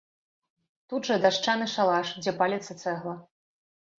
[0.93, 3.13] Тут жа дашчаны шалаш, дзе паліцца цэгла.